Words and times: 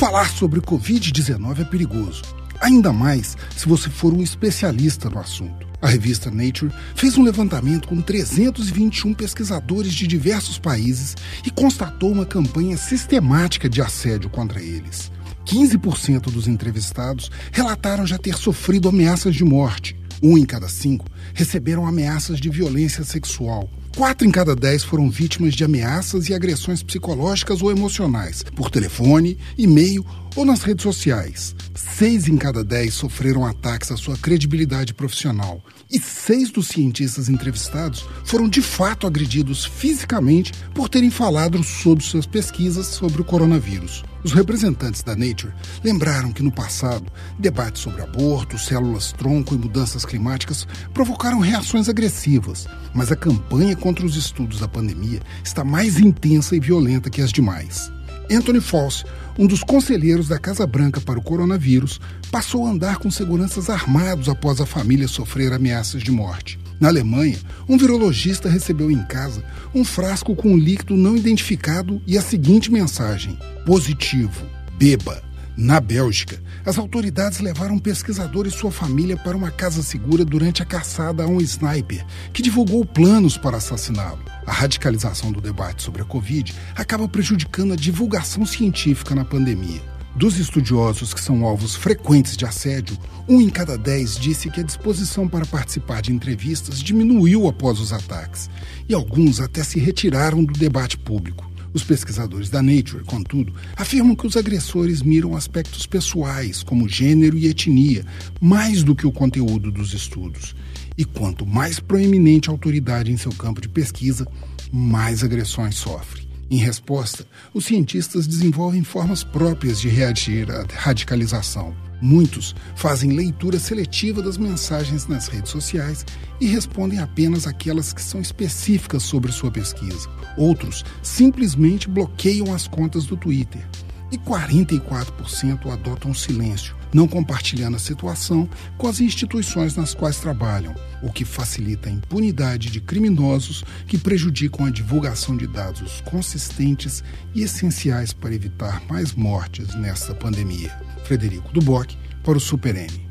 Falar 0.00 0.30
sobre 0.30 0.62
Covid-19 0.62 1.60
é 1.60 1.64
perigoso, 1.64 2.22
ainda 2.58 2.90
mais 2.90 3.36
se 3.54 3.68
você 3.68 3.90
for 3.90 4.14
um 4.14 4.22
especialista 4.22 5.10
no 5.10 5.18
assunto. 5.18 5.68
A 5.82 5.88
revista 5.88 6.30
Nature 6.30 6.72
fez 6.94 7.18
um 7.18 7.22
levantamento 7.22 7.86
com 7.86 8.00
321 8.00 9.12
pesquisadores 9.12 9.92
de 9.92 10.06
diversos 10.06 10.58
países 10.58 11.14
e 11.44 11.50
constatou 11.50 12.10
uma 12.10 12.24
campanha 12.24 12.78
sistemática 12.78 13.68
de 13.68 13.82
assédio 13.82 14.30
contra 14.30 14.62
eles. 14.62 15.12
15% 15.44 16.30
dos 16.30 16.48
entrevistados 16.48 17.30
relataram 17.52 18.06
já 18.06 18.16
ter 18.16 18.38
sofrido 18.38 18.88
ameaças 18.88 19.34
de 19.34 19.44
morte. 19.44 20.00
Um 20.22 20.38
em 20.38 20.46
cada 20.46 20.70
cinco 20.70 21.04
receberam 21.34 21.86
ameaças 21.86 22.40
de 22.40 22.48
violência 22.48 23.04
sexual. 23.04 23.68
Quatro 24.00 24.26
em 24.26 24.30
cada 24.30 24.56
dez 24.56 24.82
foram 24.82 25.10
vítimas 25.10 25.52
de 25.52 25.62
ameaças 25.62 26.30
e 26.30 26.34
agressões 26.34 26.82
psicológicas 26.82 27.60
ou 27.60 27.70
emocionais, 27.70 28.42
por 28.56 28.70
telefone, 28.70 29.36
e-mail 29.58 30.06
ou 30.36 30.44
nas 30.44 30.62
redes 30.62 30.82
sociais. 30.82 31.54
Seis 31.74 32.28
em 32.28 32.36
cada 32.36 32.64
dez 32.64 32.94
sofreram 32.94 33.44
ataques 33.44 33.90
à 33.90 33.96
sua 33.96 34.16
credibilidade 34.16 34.94
profissional. 34.94 35.62
E 35.90 35.98
seis 35.98 36.50
dos 36.50 36.68
cientistas 36.68 37.28
entrevistados 37.28 38.06
foram 38.24 38.48
de 38.48 38.62
fato 38.62 39.06
agredidos 39.06 39.64
fisicamente 39.64 40.52
por 40.74 40.88
terem 40.88 41.10
falado 41.10 41.62
sobre 41.64 42.04
suas 42.04 42.26
pesquisas 42.26 42.86
sobre 42.86 43.20
o 43.20 43.24
coronavírus. 43.24 44.04
Os 44.22 44.32
representantes 44.32 45.02
da 45.02 45.16
Nature 45.16 45.52
lembraram 45.82 46.30
que 46.30 46.42
no 46.42 46.52
passado, 46.52 47.10
debates 47.38 47.82
sobre 47.82 48.02
aborto, 48.02 48.58
células 48.58 49.12
tronco 49.12 49.54
e 49.54 49.58
mudanças 49.58 50.04
climáticas 50.04 50.66
provocaram 50.92 51.40
reações 51.40 51.88
agressivas, 51.88 52.66
mas 52.94 53.10
a 53.10 53.16
campanha 53.16 53.74
contra 53.74 54.04
os 54.04 54.16
estudos 54.16 54.60
da 54.60 54.68
pandemia 54.68 55.20
está 55.42 55.64
mais 55.64 55.98
intensa 55.98 56.54
e 56.54 56.60
violenta 56.60 57.08
que 57.08 57.22
as 57.22 57.32
demais. 57.32 57.90
Anthony 58.30 58.60
Fauci, 58.60 59.04
um 59.38 59.46
dos 59.46 59.64
conselheiros 59.64 60.28
da 60.28 60.38
Casa 60.38 60.66
Branca 60.66 61.00
para 61.00 61.18
o 61.18 61.22
coronavírus, 61.22 62.00
passou 62.30 62.66
a 62.66 62.70
andar 62.70 62.98
com 62.98 63.10
seguranças 63.10 63.68
armados 63.68 64.28
após 64.28 64.60
a 64.60 64.66
família 64.66 65.08
sofrer 65.08 65.52
ameaças 65.52 66.02
de 66.02 66.10
morte. 66.10 66.58
Na 66.78 66.88
Alemanha, 66.88 67.38
um 67.68 67.76
virologista 67.76 68.48
recebeu 68.48 68.90
em 68.90 69.02
casa 69.02 69.44
um 69.74 69.84
frasco 69.84 70.34
com 70.34 70.52
um 70.52 70.56
líquido 70.56 70.96
não 70.96 71.16
identificado 71.16 72.00
e 72.06 72.16
a 72.16 72.22
seguinte 72.22 72.70
mensagem: 72.70 73.38
positivo, 73.66 74.46
beba. 74.78 75.29
Na 75.56 75.80
Bélgica, 75.80 76.40
as 76.64 76.78
autoridades 76.78 77.40
levaram 77.40 77.74
um 77.74 77.78
pesquisador 77.78 78.46
e 78.46 78.50
sua 78.50 78.70
família 78.70 79.16
para 79.16 79.36
uma 79.36 79.50
casa 79.50 79.82
segura 79.82 80.24
durante 80.24 80.62
a 80.62 80.66
caçada 80.66 81.24
a 81.24 81.26
um 81.26 81.40
sniper 81.40 82.04
que 82.32 82.42
divulgou 82.42 82.84
planos 82.84 83.36
para 83.36 83.56
assassiná-lo. 83.56 84.20
A 84.46 84.52
radicalização 84.52 85.32
do 85.32 85.40
debate 85.40 85.82
sobre 85.82 86.02
a 86.02 86.04
Covid 86.04 86.54
acaba 86.74 87.08
prejudicando 87.08 87.72
a 87.72 87.76
divulgação 87.76 88.46
científica 88.46 89.14
na 89.14 89.24
pandemia. 89.24 89.82
Dos 90.16 90.38
estudiosos 90.38 91.14
que 91.14 91.20
são 91.20 91.44
alvos 91.44 91.76
frequentes 91.76 92.36
de 92.36 92.44
assédio, 92.44 92.98
um 93.28 93.40
em 93.40 93.48
cada 93.48 93.78
dez 93.78 94.16
disse 94.18 94.50
que 94.50 94.60
a 94.60 94.64
disposição 94.64 95.28
para 95.28 95.46
participar 95.46 96.02
de 96.02 96.12
entrevistas 96.12 96.82
diminuiu 96.82 97.48
após 97.48 97.78
os 97.78 97.92
ataques, 97.92 98.50
e 98.88 98.94
alguns 98.94 99.40
até 99.40 99.62
se 99.62 99.78
retiraram 99.78 100.42
do 100.42 100.52
debate 100.52 100.98
público. 100.98 101.48
Os 101.72 101.84
pesquisadores 101.84 102.50
da 102.50 102.60
Nature, 102.60 103.04
contudo, 103.04 103.54
afirmam 103.76 104.16
que 104.16 104.26
os 104.26 104.36
agressores 104.36 105.02
miram 105.02 105.36
aspectos 105.36 105.86
pessoais, 105.86 106.62
como 106.62 106.88
gênero 106.88 107.38
e 107.38 107.46
etnia, 107.46 108.04
mais 108.40 108.82
do 108.82 108.94
que 108.94 109.06
o 109.06 109.12
conteúdo 109.12 109.70
dos 109.70 109.94
estudos. 109.94 110.56
E 110.98 111.04
quanto 111.04 111.46
mais 111.46 111.78
proeminente 111.78 112.50
a 112.50 112.52
autoridade 112.52 113.12
em 113.12 113.16
seu 113.16 113.32
campo 113.32 113.60
de 113.60 113.68
pesquisa, 113.68 114.26
mais 114.72 115.22
agressões 115.22 115.76
sofre. 115.76 116.28
Em 116.50 116.56
resposta, 116.56 117.24
os 117.54 117.64
cientistas 117.64 118.26
desenvolvem 118.26 118.82
formas 118.82 119.22
próprias 119.22 119.80
de 119.80 119.88
reagir 119.88 120.50
à 120.50 120.66
radicalização. 120.68 121.89
Muitos 122.00 122.54
fazem 122.74 123.12
leitura 123.12 123.58
seletiva 123.58 124.22
das 124.22 124.38
mensagens 124.38 125.06
nas 125.06 125.28
redes 125.28 125.50
sociais 125.50 126.06
e 126.40 126.46
respondem 126.46 126.98
apenas 126.98 127.46
aquelas 127.46 127.92
que 127.92 128.02
são 128.02 128.20
específicas 128.20 129.02
sobre 129.02 129.30
sua 129.32 129.50
pesquisa. 129.50 130.08
Outros 130.36 130.84
simplesmente 131.02 131.88
bloqueiam 131.88 132.54
as 132.54 132.66
contas 132.66 133.04
do 133.04 133.16
Twitter. 133.16 133.66
E 134.10 134.18
44% 134.18 135.70
adotam 135.70 136.12
silêncio, 136.12 136.74
não 136.92 137.06
compartilhando 137.06 137.76
a 137.76 137.80
situação 137.80 138.48
com 138.76 138.86
as 138.86 139.00
instituições 139.00 139.76
nas 139.76 139.94
quais 139.94 140.18
trabalham, 140.18 140.74
o 141.02 141.12
que 141.12 141.24
facilita 141.24 141.88
a 141.88 141.92
impunidade 141.92 142.70
de 142.70 142.80
criminosos 142.80 143.64
que 143.86 143.98
prejudicam 143.98 144.66
a 144.66 144.70
divulgação 144.70 145.36
de 145.36 145.46
dados 145.46 146.00
consistentes 146.02 147.02
e 147.34 147.42
essenciais 147.42 148.12
para 148.12 148.34
evitar 148.34 148.82
mais 148.88 149.14
mortes 149.14 149.74
nesta 149.74 150.14
pandemia. 150.14 150.70
Frederico 151.04 151.52
Duboc, 151.52 151.96
para 152.22 152.36
o 152.36 152.40
Super 152.40 152.76
N. 152.76 153.09